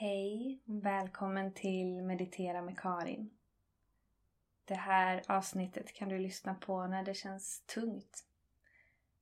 Hej 0.00 0.60
och 0.66 0.84
välkommen 0.86 1.52
till 1.52 2.02
Meditera 2.02 2.62
med 2.62 2.78
Karin. 2.78 3.30
Det 4.64 4.74
här 4.74 5.22
avsnittet 5.28 5.92
kan 5.92 6.08
du 6.08 6.18
lyssna 6.18 6.54
på 6.54 6.86
när 6.86 7.02
det 7.02 7.14
känns 7.14 7.60
tungt 7.60 8.24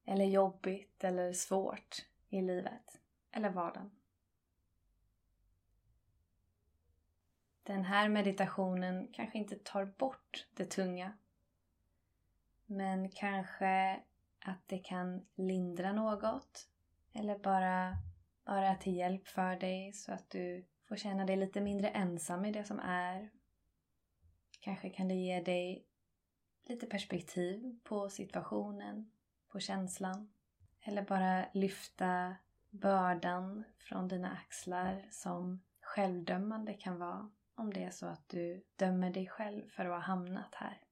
eller 0.05 0.25
jobbigt 0.25 1.05
eller 1.05 1.33
svårt 1.33 2.07
i 2.29 2.43
livet 2.43 3.01
eller 3.31 3.51
vardagen. 3.51 3.91
Den 7.63 7.85
här 7.85 8.09
meditationen 8.09 9.09
kanske 9.13 9.39
inte 9.39 9.59
tar 9.59 9.85
bort 9.85 10.47
det 10.55 10.65
tunga 10.65 11.13
men 12.67 13.11
kanske 13.11 14.03
att 14.39 14.63
det 14.67 14.79
kan 14.79 15.27
lindra 15.35 15.93
något 15.93 16.69
eller 17.13 17.39
bara 17.39 17.97
vara 18.49 18.75
till 18.75 18.97
hjälp 18.97 19.29
för 19.29 19.57
dig 19.57 19.93
så 19.93 20.13
att 20.13 20.31
du 20.31 20.65
får 20.89 20.97
känna 20.97 21.25
dig 21.25 21.37
lite 21.37 21.61
mindre 21.61 21.89
ensam 21.89 22.45
i 22.45 22.53
det 22.53 22.65
som 22.65 22.81
är. 22.81 23.31
Kanske 24.61 24.91
kan 24.91 25.09
det 25.09 25.15
ge 25.15 25.41
dig 25.41 25.87
lite 26.65 26.87
perspektiv 26.87 27.81
på 27.85 28.11
situationen, 28.11 29.13
på 29.49 29.61
känslan. 29.61 30.33
Eller 30.81 31.03
bara 31.03 31.47
lyfta 31.53 32.37
bördan 32.71 33.65
från 33.79 34.09
dina 34.09 34.31
axlar 34.31 35.09
som 35.11 35.65
självdömande 35.81 36.75
kan 36.75 36.99
vara 36.99 37.31
om 37.55 37.73
det 37.73 37.85
är 37.85 37.91
så 37.91 38.07
att 38.07 38.29
du 38.29 38.65
dömer 38.77 39.11
dig 39.11 39.27
själv 39.27 39.69
för 39.69 39.85
att 39.85 39.93
ha 39.93 39.99
hamnat 39.99 40.55
här. 40.55 40.83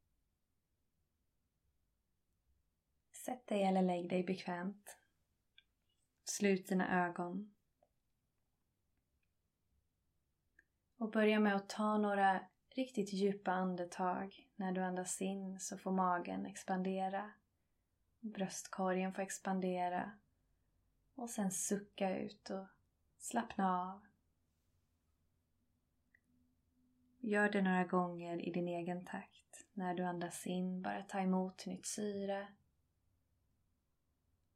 Sätt 3.13 3.47
dig 3.47 3.63
eller 3.63 3.83
lägg 3.83 4.09
dig 4.09 4.25
bekvämt 4.25 4.99
Slut 6.29 6.69
dina 6.69 7.07
ögon. 7.07 7.55
Och 10.97 11.11
börja 11.11 11.41
med 11.41 11.57
att 11.57 11.69
ta 11.69 11.99
några 11.99 12.41
riktigt 12.71 13.13
djupa 13.13 13.53
andetag. 13.53 14.49
När 14.57 14.73
du 14.73 14.81
andas 14.81 15.23
in 15.23 15.61
så 15.61 15.79
får 15.79 15.93
magen 15.93 16.47
expandera. 16.47 17.31
Bröstkorgen 18.21 19.13
får 19.15 19.23
expandera. 19.23 20.13
Och 21.15 21.31
sen 21.31 21.51
sucka 21.51 22.19
ut 22.19 22.51
och 22.51 22.67
slappna 23.19 23.83
av. 23.83 24.01
Gör 27.19 27.49
det 27.49 27.63
några 27.63 27.85
gånger 27.85 28.49
i 28.49 28.53
din 28.53 28.69
egen 28.69 29.05
takt. 29.05 29.67
När 29.73 29.95
du 29.95 30.05
andas 30.05 30.47
in, 30.47 30.83
bara 30.83 31.03
ta 31.03 31.21
emot 31.21 31.67
nytt 31.67 31.87
syre 31.87 32.49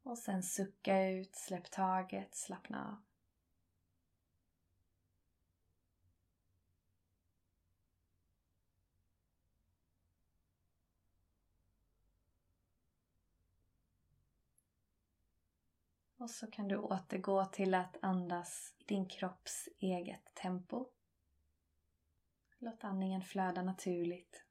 och 0.03 0.17
sen 0.17 0.43
sucka 0.43 1.07
ut, 1.07 1.35
släpp 1.35 1.71
taget, 1.71 2.35
slappna 2.35 2.87
av. 2.87 2.97
Och 16.21 16.29
så 16.29 16.47
kan 16.47 16.67
du 16.67 16.77
återgå 16.77 17.45
till 17.45 17.73
att 17.73 17.97
andas 18.01 18.73
i 18.77 18.83
din 18.85 19.05
kropps 19.05 19.69
eget 19.79 20.33
tempo. 20.33 20.85
Låt 22.57 22.83
andningen 22.83 23.21
flöda 23.21 23.61
naturligt. 23.61 24.45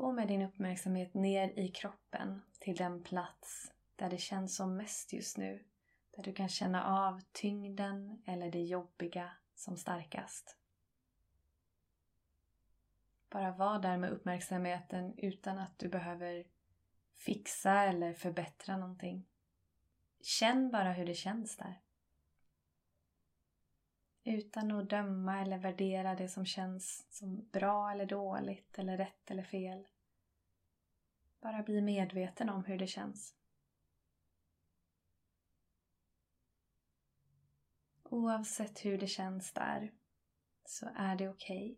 Gå 0.00 0.12
med 0.12 0.28
din 0.28 0.42
uppmärksamhet 0.42 1.14
ner 1.14 1.58
i 1.58 1.68
kroppen 1.68 2.42
till 2.58 2.76
den 2.76 3.02
plats 3.02 3.72
där 3.96 4.10
det 4.10 4.18
känns 4.18 4.56
som 4.56 4.76
mest 4.76 5.12
just 5.12 5.38
nu. 5.38 5.64
Där 6.10 6.22
du 6.22 6.32
kan 6.32 6.48
känna 6.48 7.06
av 7.06 7.20
tyngden 7.32 8.22
eller 8.26 8.50
det 8.50 8.62
jobbiga 8.62 9.30
som 9.54 9.76
starkast. 9.76 10.56
Bara 13.30 13.52
var 13.52 13.78
där 13.78 13.96
med 13.96 14.10
uppmärksamheten 14.10 15.14
utan 15.16 15.58
att 15.58 15.78
du 15.78 15.88
behöver 15.88 16.46
fixa 17.14 17.84
eller 17.84 18.14
förbättra 18.14 18.76
någonting. 18.76 19.26
Känn 20.20 20.70
bara 20.70 20.92
hur 20.92 21.06
det 21.06 21.14
känns 21.14 21.56
där. 21.56 21.80
Utan 24.24 24.70
att 24.70 24.90
döma 24.90 25.40
eller 25.40 25.58
värdera 25.58 26.14
det 26.14 26.28
som 26.28 26.46
känns 26.46 27.06
som 27.10 27.48
bra 27.52 27.90
eller 27.90 28.06
dåligt 28.06 28.78
eller 28.78 28.96
rätt 28.96 29.30
eller 29.30 29.42
fel. 29.42 29.88
Bara 31.40 31.62
bli 31.62 31.80
medveten 31.80 32.48
om 32.48 32.64
hur 32.64 32.78
det 32.78 32.86
känns. 32.86 33.34
Oavsett 38.02 38.84
hur 38.84 38.98
det 38.98 39.06
känns 39.06 39.52
där 39.52 39.92
så 40.64 40.88
är 40.94 41.16
det 41.16 41.28
okej. 41.28 41.72
Okay. 41.72 41.76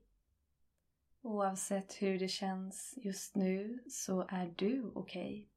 Oavsett 1.22 2.03
hur 2.03 2.19
det 2.19 2.28
känns 2.28 2.94
just 2.97 3.36
nu 3.36 3.84
så 3.91 4.26
är 4.28 4.54
du 4.56 4.92
okej. 4.94 5.32
Okay. 5.32 5.48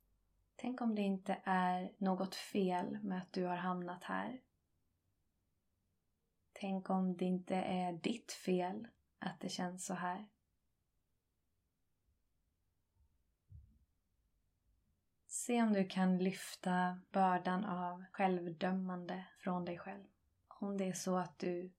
Tänk 0.56 0.82
om 0.82 0.96
det 0.96 1.02
inte 1.02 1.42
är 1.44 1.92
något 1.98 2.36
fel 2.36 3.00
med 3.04 3.18
att 3.18 3.34
du 3.34 3.44
har 3.44 3.56
hamnat 3.56 4.04
här. 4.04 4.42
Tänk 6.60 6.90
om 6.90 7.18
det 7.18 7.26
inte 7.26 7.56
är 7.56 7.94
ditt 7.94 8.32
fel 8.32 8.88
att 9.20 9.40
det 9.40 9.50
känns 9.50 9.86
så 9.86 9.94
här. 9.94 10.28
Se 15.28 15.64
om 15.64 15.74
du 15.74 15.86
kan 15.86 16.18
lyfta 16.18 17.02
bördan 17.12 17.66
av 17.66 18.04
självdömande 18.12 19.26
från 19.38 19.66
dig 19.66 19.78
själv. 19.78 20.04
Om 20.48 20.78
det 20.78 20.86
är 20.86 20.94
så 20.94 21.18
att 21.18 21.40
du 21.40 21.72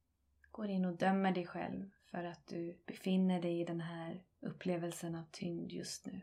går 0.50 0.68
in 0.68 0.84
och 0.84 0.96
dömer 0.96 1.32
dig 1.32 1.46
själv 1.46 1.90
för 2.10 2.24
att 2.24 2.46
du 2.46 2.82
befinner 2.86 3.42
dig 3.42 3.60
i 3.60 3.64
den 3.64 3.80
här 3.80 4.24
upplevelsen 4.40 5.14
av 5.14 5.24
tyngd 5.30 5.72
just 5.72 6.06
nu. 6.06 6.20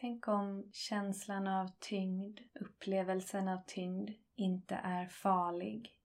Tänk 0.00 0.28
om 0.28 0.70
känslan 0.72 1.46
av 1.46 1.70
tyngd, 1.78 2.40
upplevelsen 2.54 3.48
av 3.48 3.58
tyngd, 3.66 4.10
inte 4.34 4.74
är 4.74 5.06
farlig 5.06 5.98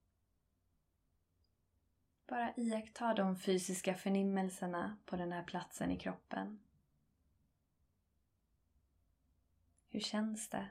bara 2.26 2.54
iaktta 2.56 3.14
de 3.14 3.36
fysiska 3.36 3.94
förnimmelserna 3.94 4.96
på 5.04 5.16
den 5.16 5.32
här 5.32 5.42
platsen 5.42 5.90
i 5.90 5.98
kroppen. 5.98 6.60
Hur 9.88 10.00
känns 10.00 10.48
det? 10.48 10.68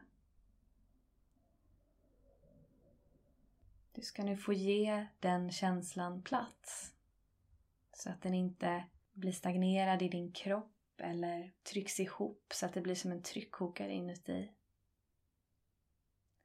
Du 3.91 4.01
ska 4.01 4.23
nu 4.23 4.37
få 4.37 4.53
ge 4.53 5.07
den 5.19 5.51
känslan 5.51 6.21
plats. 6.21 6.93
Så 7.93 8.09
att 8.09 8.21
den 8.21 8.33
inte 8.33 8.85
blir 9.13 9.31
stagnerad 9.31 10.01
i 10.01 10.09
din 10.09 10.31
kropp 10.31 10.72
eller 11.01 11.51
trycks 11.63 11.99
ihop 11.99 12.51
så 12.53 12.65
att 12.65 12.73
det 12.73 12.81
blir 12.81 12.95
som 12.95 13.11
en 13.11 13.23
tryckkokare 13.23 13.93
inuti. 13.93 14.51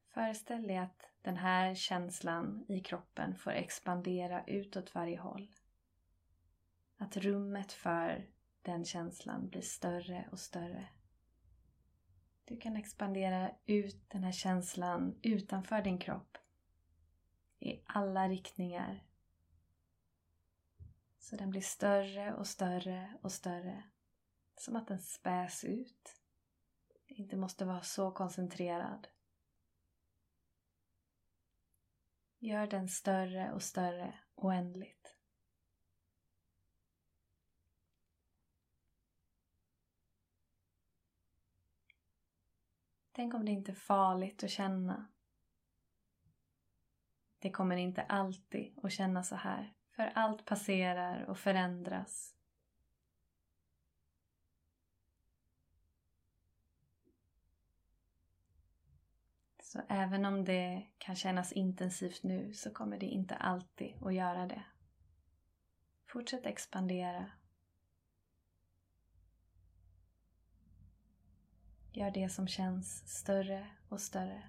Föreställ 0.09 0.67
dig 0.67 0.77
att 0.77 1.11
den 1.23 1.37
här 1.37 1.75
känslan 1.75 2.65
i 2.69 2.81
kroppen 2.81 3.37
får 3.37 3.51
expandera 3.51 4.45
utåt 4.45 4.95
varje 4.95 5.19
håll. 5.19 5.53
Att 6.97 7.17
rummet 7.17 7.73
för 7.73 8.29
den 8.63 8.85
känslan 8.85 9.49
blir 9.49 9.63
större 9.63 10.29
och 10.33 10.41
större. 10.41 10.89
Du 12.45 12.57
kan 12.57 12.77
expandera 12.77 13.51
ut 13.67 14.11
den 14.11 14.25
här 14.25 14.33
känslan 14.33 15.19
utanför 15.23 15.83
din 15.83 15.99
kropp 15.99 16.39
i 17.59 17.81
alla 17.87 18.29
riktningar. 18.29 19.05
Så 21.19 21.37
den 21.37 21.51
blir 21.51 21.61
större 21.61 22.35
och 22.35 22.47
större 22.47 23.15
och 23.23 23.33
större. 23.33 23.83
Som 24.59 24.77
att 24.77 24.89
den 24.89 25.01
späs 25.01 25.65
ut. 25.65 26.23
Inte 27.07 27.37
måste 27.37 27.65
vara 27.65 27.83
så 27.83 28.11
koncentrerad. 28.11 29.09
Gör 32.39 32.67
den 32.67 32.89
större 32.89 33.53
och 33.53 33.63
större 33.63 34.19
oändligt. 34.35 35.17
Tänk 43.13 43.35
om 43.35 43.45
det 43.45 43.51
inte 43.51 43.73
är 43.73 43.77
farligt 43.77 44.45
att 44.45 44.51
känna. 44.51 45.09
Det 47.39 47.51
kommer 47.51 47.77
inte 47.77 48.03
alltid 48.03 48.79
att 48.83 48.93
känna 48.93 49.23
så 49.23 49.37
här, 49.37 49.75
för 49.91 50.13
allt 50.15 50.45
passerar 50.45 51.25
och 51.25 51.39
förändras. 51.39 52.38
Så 59.69 59.83
även 59.89 60.25
om 60.25 60.45
det 60.45 60.87
kan 60.99 61.17
kännas 61.17 61.53
intensivt 61.53 62.23
nu 62.23 62.55
så 62.55 62.71
kommer 62.71 62.99
det 62.99 63.07
inte 63.07 63.35
alltid 63.35 64.03
att 64.03 64.15
göra 64.15 64.47
det. 64.47 64.65
Fortsätt 66.07 66.47
expandera. 66.47 67.31
Gör 71.93 72.11
det 72.11 72.29
som 72.29 72.49
känns 72.49 73.19
större 73.19 73.71
och 73.89 74.01
större. 74.01 74.49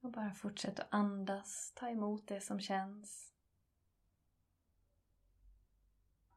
Och 0.00 0.10
bara 0.10 0.34
fortsätt 0.34 0.80
att 0.80 0.88
andas, 0.90 1.72
ta 1.74 1.88
emot 1.88 2.26
det 2.26 2.40
som 2.40 2.60
känns. 2.60 3.32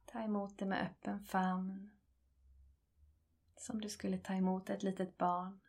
Ta 0.05 0.19
emot 0.19 0.57
det 0.57 0.65
med 0.65 0.81
öppen 0.81 1.19
famn. 1.19 2.00
Som 3.61 3.81
du 3.81 3.89
skulle 3.89 4.17
ta 4.17 4.33
emot 4.33 4.69
ett 4.69 4.83
litet 4.83 5.17
barn. 5.17 5.59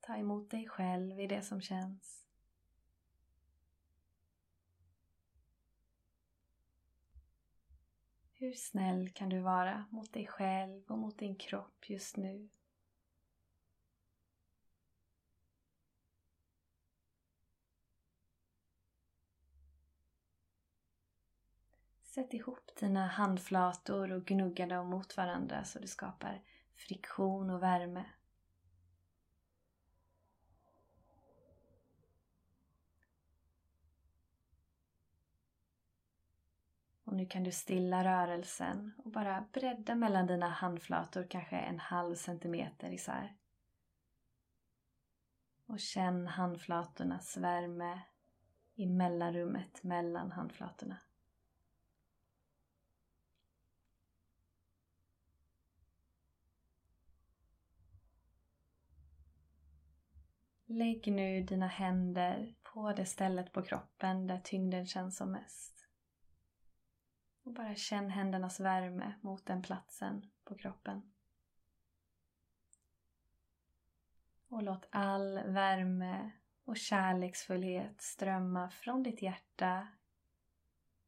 Ta 0.00 0.16
emot 0.16 0.50
dig 0.50 0.68
själv 0.68 1.20
i 1.20 1.26
det 1.26 1.42
som 1.42 1.60
känns. 1.60 2.26
Hur 8.32 8.52
snäll 8.52 9.10
kan 9.10 9.28
du 9.28 9.40
vara 9.40 9.86
mot 9.90 10.12
dig 10.12 10.26
själv 10.26 10.84
och 10.90 10.98
mot 10.98 11.18
din 11.18 11.36
kropp 11.36 11.88
just 11.88 12.16
nu? 12.16 12.48
Sätt 22.16 22.34
ihop 22.34 22.76
dina 22.80 23.06
handflator 23.06 24.12
och 24.12 24.24
gnugga 24.24 24.66
dem 24.66 24.86
mot 24.90 25.16
varandra 25.16 25.64
så 25.64 25.78
du 25.78 25.86
skapar 25.86 26.42
friktion 26.74 27.50
och 27.50 27.62
värme. 27.62 28.04
Och 37.04 37.12
nu 37.12 37.26
kan 37.26 37.44
du 37.44 37.52
stilla 37.52 38.04
rörelsen 38.04 38.92
och 38.98 39.10
bara 39.10 39.46
bredda 39.52 39.94
mellan 39.94 40.26
dina 40.26 40.48
handflator 40.48 41.26
kanske 41.30 41.56
en 41.56 41.78
halv 41.78 42.14
centimeter 42.14 42.90
isär. 42.90 43.36
Och 45.66 45.80
känn 45.80 46.26
handflatornas 46.26 47.36
värme 47.36 48.00
i 48.74 48.86
mellanrummet 48.86 49.82
mellan 49.82 50.32
handflatorna. 50.32 50.96
Lägg 60.76 61.12
nu 61.12 61.42
dina 61.42 61.66
händer 61.66 62.54
på 62.62 62.92
det 62.92 63.06
stället 63.06 63.52
på 63.52 63.62
kroppen 63.62 64.26
där 64.26 64.38
tyngden 64.38 64.86
känns 64.86 65.16
som 65.16 65.32
mest. 65.32 65.88
Och 67.42 67.52
bara 67.52 67.74
känn 67.74 68.10
händernas 68.10 68.60
värme 68.60 69.14
mot 69.20 69.46
den 69.46 69.62
platsen 69.62 70.30
på 70.44 70.54
kroppen. 70.54 71.12
Och 74.48 74.62
låt 74.62 74.88
all 74.90 75.38
värme 75.38 76.30
och 76.64 76.76
kärleksfullhet 76.76 78.02
strömma 78.02 78.70
från 78.70 79.02
ditt 79.02 79.22
hjärta 79.22 79.88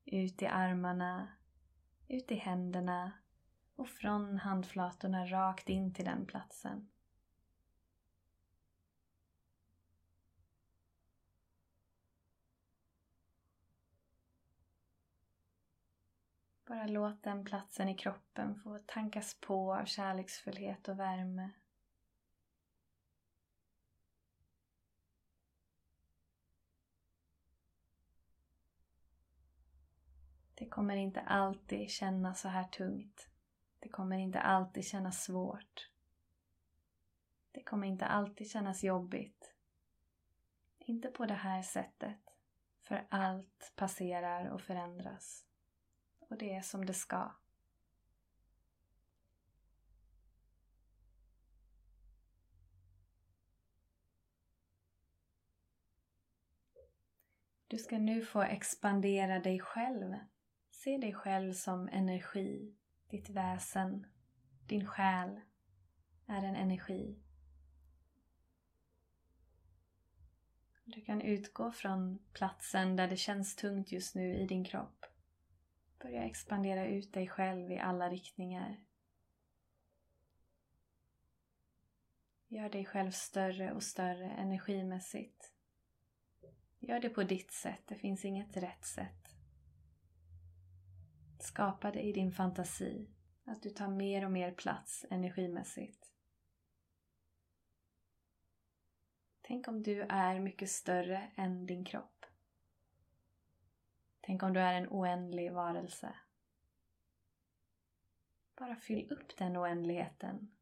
ut 0.04 0.42
i 0.42 0.46
armarna, 0.46 1.28
ut 2.08 2.30
i 2.30 2.34
händerna 2.34 3.12
och 3.76 3.88
från 3.88 4.38
handflatorna 4.38 5.26
rakt 5.26 5.68
in 5.68 5.94
till 5.94 6.04
den 6.04 6.26
platsen. 6.26 6.88
Bara 16.68 16.86
låt 16.86 17.22
den 17.22 17.44
platsen 17.44 17.88
i 17.88 17.94
kroppen 17.94 18.60
få 18.60 18.78
tankas 18.86 19.36
på 19.40 19.74
av 19.74 19.84
kärleksfullhet 19.84 20.88
och 20.88 20.98
värme. 20.98 21.50
Det 30.54 30.68
kommer 30.68 30.96
inte 30.96 31.20
alltid 31.20 31.90
kännas 31.90 32.40
så 32.40 32.48
här 32.48 32.64
tungt. 32.64 33.28
Det 33.78 33.88
kommer 33.88 34.18
inte 34.18 34.40
alltid 34.40 34.84
kännas 34.84 35.24
svårt. 35.24 35.90
Det 37.52 37.62
kommer 37.62 37.86
inte 37.86 38.06
alltid 38.06 38.50
kännas 38.50 38.84
jobbigt. 38.84 39.54
Inte 40.78 41.08
på 41.08 41.26
det 41.26 41.34
här 41.34 41.62
sättet. 41.62 42.20
För 42.80 43.06
allt 43.08 43.72
passerar 43.76 44.50
och 44.50 44.62
förändras 44.62 45.47
och 46.28 46.38
det 46.38 46.54
är 46.54 46.62
som 46.62 46.86
det 46.86 46.94
ska. 46.94 47.32
Du 57.68 57.78
ska 57.78 57.98
nu 57.98 58.24
få 58.24 58.42
expandera 58.42 59.40
dig 59.40 59.60
själv. 59.60 60.14
Se 60.70 60.98
dig 60.98 61.14
själv 61.14 61.52
som 61.52 61.88
energi. 61.88 62.74
Ditt 63.10 63.30
väsen, 63.30 64.06
din 64.66 64.86
själ 64.86 65.40
är 66.26 66.42
en 66.42 66.56
energi. 66.56 67.22
Du 70.84 71.00
kan 71.00 71.20
utgå 71.20 71.72
från 71.72 72.18
platsen 72.32 72.96
där 72.96 73.08
det 73.08 73.16
känns 73.16 73.56
tungt 73.56 73.92
just 73.92 74.14
nu 74.14 74.36
i 74.36 74.46
din 74.46 74.64
kropp. 74.64 75.06
Börja 75.98 76.24
expandera 76.24 76.86
ut 76.86 77.12
dig 77.12 77.28
själv 77.28 77.72
i 77.72 77.78
alla 77.78 78.10
riktningar. 78.10 78.84
Gör 82.48 82.68
dig 82.68 82.84
själv 82.84 83.10
större 83.10 83.72
och 83.72 83.82
större 83.82 84.30
energimässigt. 84.30 85.52
Gör 86.78 87.00
det 87.00 87.08
på 87.08 87.22
ditt 87.22 87.52
sätt, 87.52 87.82
det 87.86 87.94
finns 87.94 88.24
inget 88.24 88.56
rätt 88.56 88.84
sätt. 88.84 89.34
Skapa 91.40 91.90
det 91.90 92.00
i 92.00 92.12
din 92.12 92.32
fantasi, 92.32 93.10
att 93.44 93.62
du 93.62 93.70
tar 93.70 93.88
mer 93.88 94.24
och 94.24 94.32
mer 94.32 94.52
plats 94.52 95.06
energimässigt. 95.10 96.12
Tänk 99.40 99.68
om 99.68 99.82
du 99.82 100.02
är 100.02 100.40
mycket 100.40 100.70
större 100.70 101.32
än 101.36 101.66
din 101.66 101.84
kropp. 101.84 102.17
Tänk 104.28 104.42
om 104.42 104.52
du 104.52 104.60
är 104.60 104.74
en 104.74 104.88
oändlig 104.88 105.52
varelse. 105.52 106.14
Bara 108.56 108.76
fyll 108.76 109.12
upp 109.12 109.36
den 109.36 109.56
oändligheten. 109.56 110.56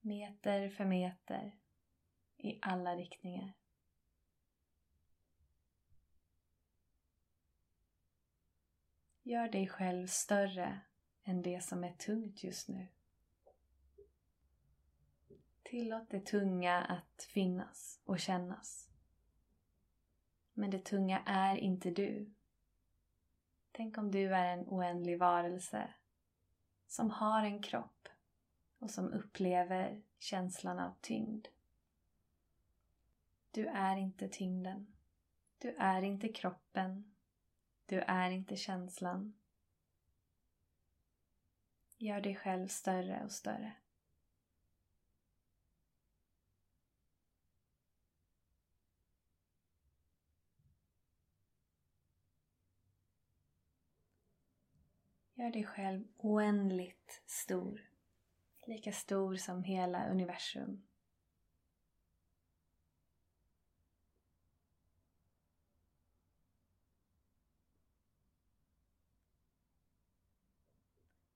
Meter 0.00 0.68
för 0.68 0.84
meter. 0.84 1.58
I 2.36 2.58
alla 2.62 2.96
riktningar. 2.96 3.52
Gör 9.22 9.48
dig 9.48 9.68
själv 9.68 10.06
större 10.06 10.80
än 11.24 11.42
det 11.42 11.64
som 11.64 11.84
är 11.84 11.92
tungt 11.92 12.44
just 12.44 12.68
nu. 12.68 12.88
Tillåt 15.62 16.10
det 16.10 16.20
tunga 16.20 16.82
att 16.84 17.22
finnas 17.22 18.00
och 18.04 18.20
kännas. 18.20 18.95
Men 20.58 20.70
det 20.70 20.84
tunga 20.84 21.22
är 21.26 21.56
inte 21.56 21.90
du. 21.90 22.30
Tänk 23.72 23.98
om 23.98 24.10
du 24.10 24.34
är 24.34 24.44
en 24.44 24.68
oändlig 24.68 25.18
varelse 25.18 25.94
som 26.86 27.10
har 27.10 27.42
en 27.42 27.62
kropp 27.62 28.08
och 28.78 28.90
som 28.90 29.12
upplever 29.12 30.02
känslan 30.18 30.78
av 30.78 30.94
tyngd. 31.00 31.46
Du 33.50 33.66
är 33.66 33.96
inte 33.96 34.28
tyngden. 34.28 34.94
Du 35.58 35.74
är 35.78 36.02
inte 36.02 36.28
kroppen. 36.28 37.14
Du 37.86 38.00
är 38.00 38.30
inte 38.30 38.56
känslan. 38.56 39.34
Gör 41.96 42.20
dig 42.20 42.36
själv 42.36 42.68
större 42.68 43.24
och 43.24 43.32
större. 43.32 43.72
Gör 55.38 55.50
dig 55.50 55.64
själv 55.64 56.04
oändligt 56.16 57.22
stor. 57.26 57.80
Lika 58.66 58.92
stor 58.92 59.36
som 59.36 59.62
hela 59.62 60.08
universum. 60.08 60.82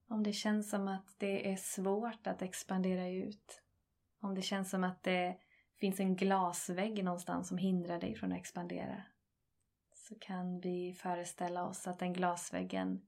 Om 0.06 0.22
det 0.22 0.32
känns 0.32 0.70
som 0.70 0.88
att 0.88 1.14
det 1.18 1.52
är 1.52 1.56
svårt 1.56 2.26
att 2.26 2.42
expandera 2.42 3.08
ut. 3.08 3.62
Om 4.20 4.34
det 4.34 4.42
känns 4.42 4.70
som 4.70 4.84
att 4.84 5.02
det 5.02 5.36
finns 5.76 6.00
en 6.00 6.16
glasvägg 6.16 7.04
någonstans 7.04 7.48
som 7.48 7.58
hindrar 7.58 8.00
dig 8.00 8.14
från 8.14 8.32
att 8.32 8.38
expandera. 8.38 9.02
så 9.94 10.14
kan 10.18 10.60
vi 10.60 10.94
föreställa 10.94 11.66
oss 11.66 11.86
att 11.86 11.98
den 11.98 12.12
glasväggen 12.12 13.06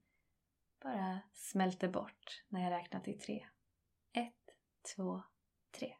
bara 0.83 1.19
smälter 1.33 1.87
bort 1.87 2.43
när 2.47 2.63
jag 2.63 2.71
räknar 2.71 2.99
till 2.99 3.19
tre. 3.19 3.47
Ett, 4.13 4.55
två, 4.95 5.23
tre. 5.71 5.95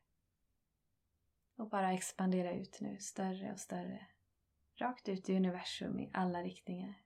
Och 1.55 1.69
bara 1.69 1.93
expandera 1.93 2.53
ut 2.53 2.81
nu, 2.81 2.97
större 2.99 3.51
och 3.51 3.59
större. 3.59 4.07
Rakt 4.75 5.09
ut 5.09 5.29
i 5.29 5.35
universum 5.35 5.99
i 5.99 6.11
alla 6.13 6.43
riktningar. 6.43 7.03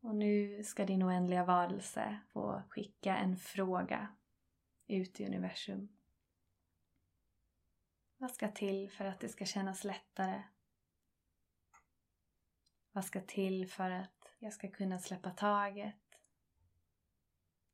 Och 0.00 0.14
nu 0.14 0.64
ska 0.64 0.84
din 0.84 1.02
oändliga 1.02 1.44
varelse 1.44 2.20
få 2.28 2.62
skicka 2.68 3.16
en 3.16 3.36
fråga 3.36 4.08
ut 4.86 5.20
i 5.20 5.26
universum. 5.26 5.88
Vad 8.16 8.30
ska 8.30 8.48
till 8.48 8.90
för 8.90 9.04
att 9.04 9.20
det 9.20 9.28
ska 9.28 9.44
kännas 9.44 9.84
lättare? 9.84 10.42
Vad 12.92 13.04
ska 13.04 13.20
till 13.20 13.68
för 13.68 13.90
att 13.90 14.34
jag 14.38 14.52
ska 14.52 14.70
kunna 14.70 14.98
släppa 14.98 15.30
taget? 15.30 16.20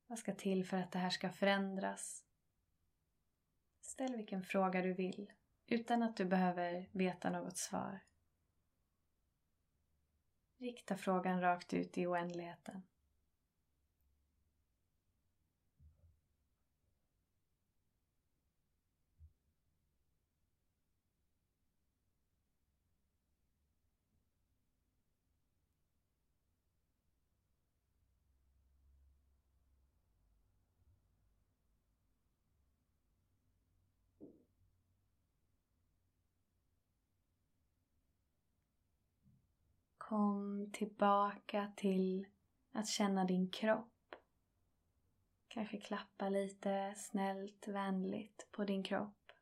Vad 0.06 0.18
ska 0.18 0.35
till 0.35 0.66
för 0.66 0.76
att 0.76 0.92
det 0.92 0.99
här 0.99 1.11
ska 1.11 1.30
förändras? 1.30 2.25
Ställ 3.80 4.16
vilken 4.16 4.42
fråga 4.42 4.82
du 4.82 4.94
vill 4.94 5.32
utan 5.66 6.02
att 6.02 6.16
du 6.16 6.25
behöver 6.25 6.88
veta 6.92 7.30
något 7.30 7.56
svar. 7.56 8.00
Rikta 10.59 10.97
frågan 10.97 11.40
rakt 11.40 11.73
ut 11.75 11.99
i 11.99 12.06
oändligheten. 12.06 12.82
Kom 40.10 40.70
tillbaka 40.72 41.72
till 41.76 42.26
att 42.72 42.88
känna 42.88 43.24
din 43.24 43.50
kropp. 43.50 44.16
Kanske 45.48 45.80
klappa 45.80 46.28
lite 46.28 46.94
snällt, 46.96 47.68
vänligt 47.68 48.48
på 48.50 48.64
din 48.64 48.82
kropp. 48.82 49.32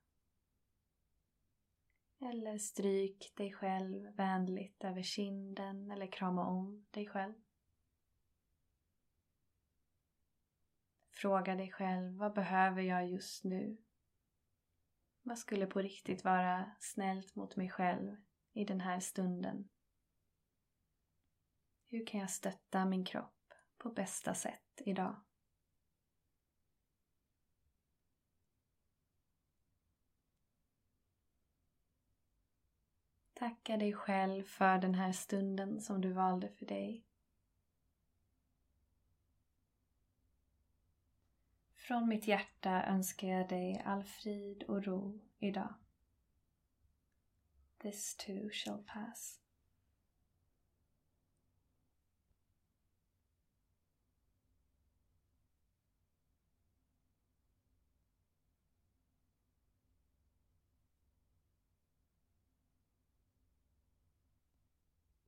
Eller 2.21 2.59
stryk 2.59 3.33
dig 3.37 3.53
själv 3.53 4.17
vänligt 4.17 4.85
över 4.85 5.03
kinden 5.03 5.91
eller 5.91 6.07
krama 6.07 6.47
om 6.47 6.87
dig 6.91 7.07
själv. 7.07 7.35
Fråga 11.11 11.55
dig 11.55 11.71
själv, 11.71 12.17
vad 12.17 12.35
behöver 12.35 12.83
jag 12.83 13.09
just 13.09 13.45
nu? 13.45 13.77
Vad 15.23 15.39
skulle 15.39 15.67
på 15.67 15.81
riktigt 15.81 16.25
vara 16.25 16.71
snällt 16.81 17.35
mot 17.35 17.57
mig 17.57 17.71
själv 17.71 18.17
i 18.53 18.65
den 18.65 18.81
här 18.81 19.01
stunden? 19.01 19.69
Hur 21.91 22.07
kan 22.07 22.21
jag 22.21 22.31
stötta 22.31 22.85
min 22.85 23.05
kropp 23.05 23.55
på 23.79 23.91
bästa 23.91 24.35
sätt 24.35 24.83
idag? 24.87 25.17
Tacka 33.35 33.77
dig 33.77 33.93
själv 33.93 34.45
för 34.45 34.79
den 34.79 34.95
här 34.95 35.13
stunden 35.13 35.81
som 35.81 36.01
du 36.01 36.13
valde 36.13 36.49
för 36.49 36.67
dig. 36.67 37.05
Från 41.75 42.09
mitt 42.09 42.27
hjärta 42.27 42.85
önskar 42.85 43.29
jag 43.29 43.49
dig 43.49 43.83
all 43.85 44.05
frid 44.05 44.63
och 44.63 44.85
ro 44.85 45.21
idag. 45.39 45.75
This 47.79 48.17
too 48.17 48.51
shall 48.53 48.85
pass. 48.85 49.41